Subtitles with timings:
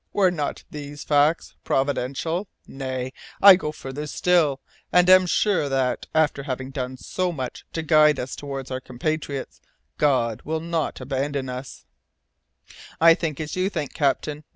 [0.13, 2.47] Were not these facts providential?
[2.65, 4.59] Nay, I go farther still,
[4.91, 9.61] and am sure that, after having done so much to guide us towards our compatriots,
[9.99, 11.85] God will not abandon us"
[12.99, 14.43] "I think as you think, captain.